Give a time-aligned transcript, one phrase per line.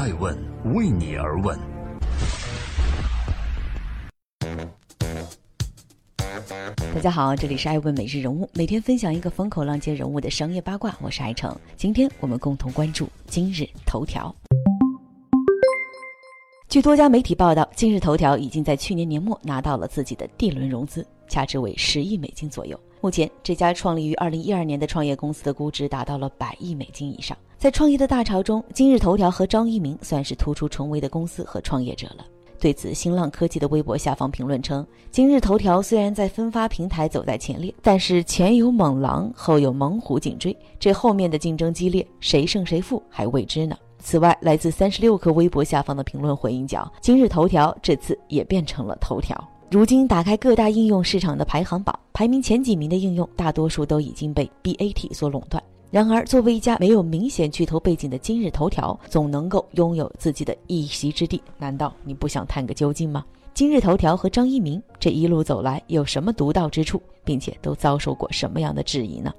[0.00, 0.34] 爱问
[0.74, 1.60] 为你而问。
[6.94, 11.54] 大家好，这里是爱问每日人物，每天分享一个风口浪尖人物的商业八卦，我是爱成。
[11.76, 14.34] 今天我们共同关注今日头条。
[16.70, 22.80] 据多家媒体报道，今日头条已经在去年年末拿到了自己的 D 轮融资，价值为十亿美金左右。
[23.02, 27.36] 目前，这家创立于二零一二年的创业公司的估值达到了百亿美金以上。
[27.56, 32.26] 在创业的大潮中，今日头条和张一鸣算是突出重围的公司和创业者了。
[32.58, 49.42] 对此，新浪科技的微博下方评论称：“今日头条虽然在分发平台走在前列，但是前有猛狼，后有猛虎紧追，这后面的竞争激烈，谁胜谁负还未知呢。”此外，来自三十六氪微博下方的评论回应讲：“今日头条这次也变成了头条。
[49.70, 63.24] 如今打开各大应用市场的排行榜，排名前几名的应用，大多数都已经被 BAT 所垄断。”然而，作为一家没有明显巨头背景的今日头条，总能够拥有自己的一席之地，难道你不想探个究竟吗？
[63.54, 69.32] 今日头条和张一鸣这一路走来有什么独到之处，并且都遭受过什么样的质疑呢？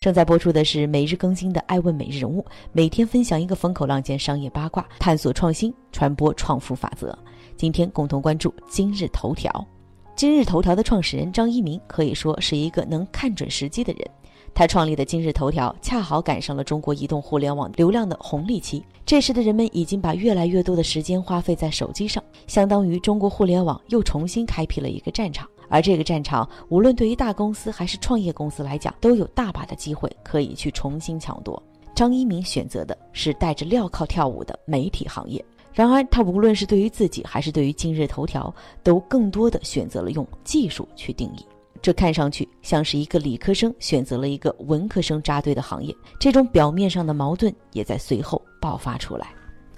[0.00, 7.16] 正在播出的是每日更新的《爱问每日人物》，每天分享一个风口浪尖商业八卦，探索创新，传播创富法则。
[7.56, 9.66] 今天共同关注今日头条。
[10.14, 14.10] 今日头条的创始人张一鸣可以说是一个能看准时机的人。
[14.54, 25.46] 他创立的今日头条恰好赶上了中国移动互联网流量的红利期，这时的人们已经把越来越多的时间花费在手机上，相当于中国互联网又重新开辟了一个战场。
[25.68, 31.62] 而这个战场，无论对于大公司还是创业公司来讲，都有大把的机会可以去重新抢夺。
[31.94, 35.44] 张一鸣选择的是带着镣铐跳舞的媒体行业，
[35.76, 41.44] 然而他无论是对于自己还是对于今日头条，都更多的选择了用技术去定义。
[41.82, 49.28] 这看上去像是一个理科生选择了一个文科生扎堆的行业，这种表面上的矛盾也在随后爆发出来。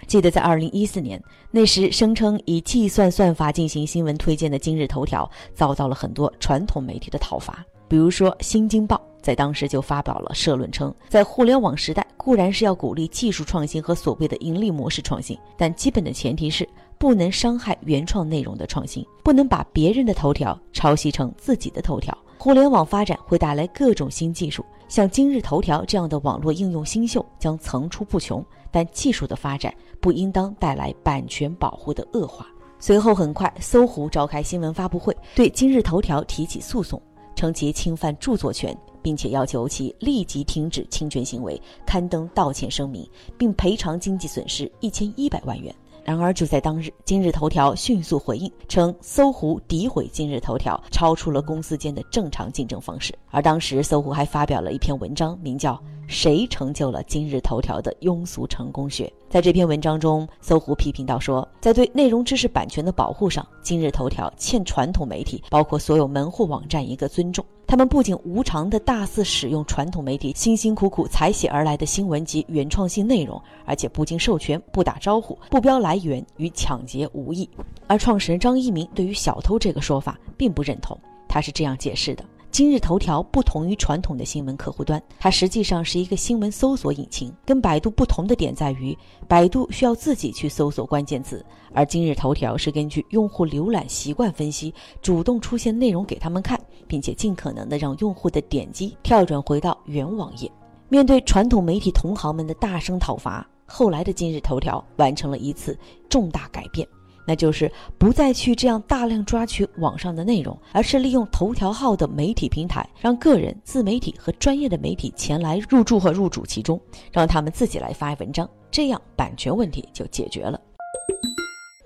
[0.06, 7.64] 记得在二零一四年，那时声称以计算算法进行新闻推荐的今日头条，遭到了很多传统媒体的讨伐。
[7.88, 16.68] 比如说，《新京报》在当时就发表了社论称，在互联网时代，固然是要鼓励技术创新和所谓的盈利模式创新，但基本的前提是。
[17.00, 22.12] 不能伤害原创内容的创新，不能把别人的头条抄袭成自己的头条。
[22.38, 28.44] 互联网发展会带来各种新技术，像今日头条这样的网络应用新秀将层出不穷。
[28.72, 32.48] 但技术的发展不应当带来版权保护的恶化。
[32.80, 37.00] 随后，很快，搜狐召开新闻发布会，对今日头条提起诉讼，
[37.38, 45.72] 称其侵犯著作权，并且要求其立即停止侵权行为，刊登道歉声明，并赔偿经济损失一千一百万元。
[46.08, 53.14] 然而，就在当日，今日头条迅速回应称，搜狐诋毁今日头条，超出了公司间的正常竞争方式。
[53.30, 55.74] 而当时，搜狐还发表了一篇文章，名叫
[56.06, 59.04] 《谁成就了今日头条的庸俗成功学》。
[59.28, 67.44] 在这篇文章中，搜狐批评到说，在对内容知识版权的保护上，今日头条欠传统媒体，包括所有门户网站一个尊重。
[67.68, 77.46] 他们不仅无偿地大肆使用传统媒体辛辛苦苦采写而来的新闻及原创性内容，而且不经授权、不打招呼、不标来源，与抢劫无异。
[77.86, 80.98] 而创始人张一鸣对于“小偷”这个说法并不认同，
[81.28, 82.24] 他是这样解释的。
[82.50, 87.30] 今日头条不同于传统的新闻客户端，它实际上是一个新闻搜索引擎。
[87.44, 88.96] 跟百度不同的点在于，
[89.28, 100.50] 百度需要自己去搜索关键词，而今日头条是根据用户浏览习惯分析，主动出现内容给他们看，并且尽可能的让用户的点击跳转回到原网页。
[100.88, 105.78] 面对传统媒体同行们的大声讨伐，后来的今日头条完成了一次
[106.08, 106.88] 重大改变。
[107.26, 116.80] 那就是不再去这样大量抓取网上的内容，而是利用头条号的媒体平台，让个人、自媒体和专业的媒体前来入驻和入主其中，
[117.12, 120.58] 让他们自己来发文章，这样版权问题就解决了。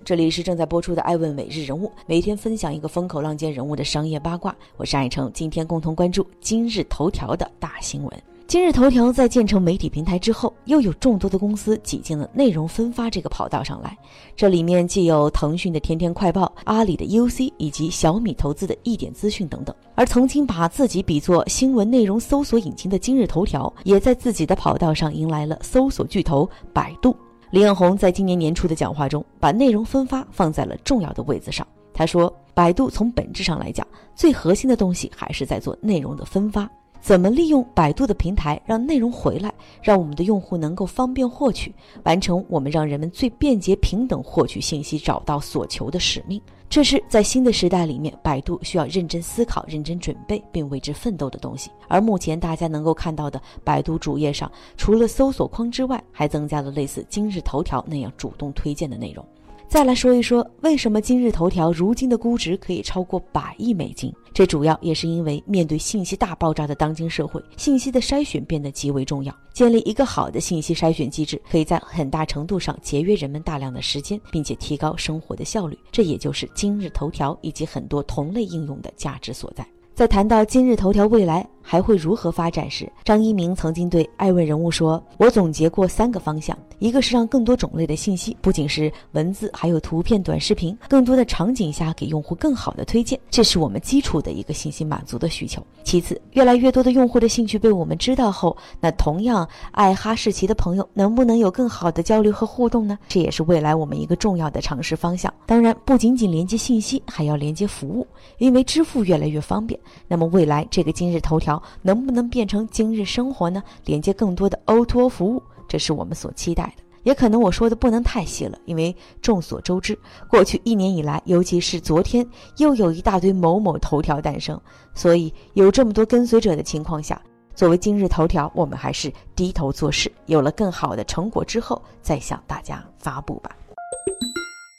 [0.04, 8.22] 这里是正在播出的《爱问每日人物》，每天分享一个风口浪尖人物的商业八卦，我是爱成，今天共同关注今日头条的大新闻。
[8.48, 13.96] 今日头条在建成媒体平台之后，又有众多的公司挤进了内容分发这个跑道上来。
[14.34, 19.74] 这里面既有腾讯的天天快报、阿里的 UC 以及小米投资的一点资讯等等。
[19.94, 27.14] 而曾经把自己比作新闻内容搜索引擎的今日头条，也在自己的跑道上迎来了搜索巨头百度。
[27.52, 31.66] 李彦宏在今年年初的讲话中，把内容分发放在了重要的位子上。
[31.92, 36.66] 他说：“百度从本质上来讲，最核心的东西还是在做内容的分发。”
[37.02, 39.52] 怎么利用百度的平台让内容回来，
[39.82, 46.40] 让我们的用户能够方便获取，完成我们让人们最便捷、平等获取信息、找到所求的使命？
[46.70, 51.70] 这是在新的时代里面，百度需要认真思考、认真准备并为之奋斗的东西。
[51.88, 59.26] 而目前大家能够看到的，百度主页上除了搜索框之外，还增加了类似今日头条那样主动推荐的内容。
[59.72, 64.12] 再来说一说，为什么今日头条如今的估值可以超过百亿美金？
[64.34, 69.34] 这主要也是因为面对信息大爆炸的当今社会，信息的筛选变得极为重要。
[69.54, 75.78] 建立一个好的信息筛选机制，可以在很大程度上节约人们大量的时间，并且提高生活的效率。
[75.90, 79.66] 这也就是今日头条以及很多同类应用的价值所在。
[79.94, 81.48] 在谈到今日头条未来。
[81.62, 95.64] 还会如何发展时，张一鸣曾经对爱问人物说：“我总结过三个方向，一个是让更多种类的信息，不仅是文字，还有图片、短视频，更多的场景下给用户更好的推荐，这是我们基础的一个信息满足的需求。
[95.84, 102.98] 其次，越来越多的用户的兴趣被我们知道后，那同样爱哈士奇的朋友能不能有更好的交流和互动呢？
[103.08, 105.32] 这也是未来我们一个重要的尝试方向。
[105.46, 108.06] 当然，不仅仅连接信息，还要连接服务，
[108.38, 109.78] 因为支付越来越方便。
[110.08, 113.62] 那么未来这个今日头条。”能不能变成今日生活呢？
[113.86, 116.82] 连接更多的 O2O 服务，这是我们所期待的。
[117.02, 122.24] 也可能我说的不能太细了，因为众所周知，过去一年以来，尤其是昨天，
[122.58, 124.60] 又有一大堆某某头条诞生。
[124.94, 127.20] 所以有这么多跟随者的情况下，
[127.56, 133.50] 作为今日头条，我们还是低头做事，有了更好的成果之后，再向大家发布吧。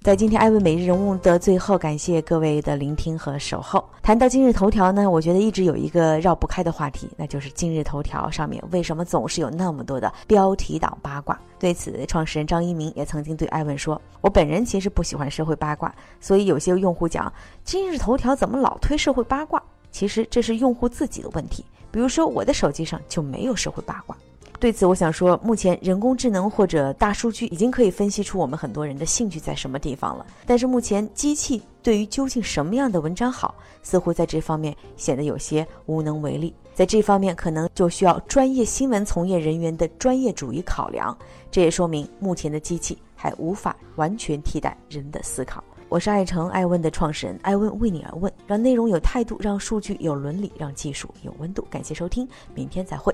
[0.04, 3.82] 在今天艾问每日人物的最后，感谢各位的聆听和守候。
[4.02, 11.40] 谈到今日头条呢，我觉得一直有一个绕不开的话题，那就是今日头条上面为什么总是有那么多的标题党八卦。
[11.58, 17.32] 对此，创始人张一鸣也曾经对艾问说：“我本人其实不喜欢社会八卦，所以有些用户讲
[17.64, 21.64] 今日头条怎么老推社会八卦，其实这是用户自己的问题。
[21.92, 24.18] 比如说我的手机上就没有社会八卦。”
[24.63, 30.25] 对此，我想说，目前人工智能或者大数据已经可以分析出我们很多人的兴趣在什么地方了。
[30.45, 36.56] 但是目前机器对于究竟什么样的文章好，似乎在这方面显得有些无能为力。
[36.74, 41.13] 在这方面，可能就需要专业新闻从业人员的专业主义考量。
[41.51, 45.62] 这也说明目前的机器还无法完全替代人的思考。
[45.89, 51.68] 我是爱成爱问的创始人，爱问为你而问，让内容有态度，让数据有伦理，让技术有温度。
[51.69, 52.25] 感谢收听，
[52.56, 53.13] 明天再会。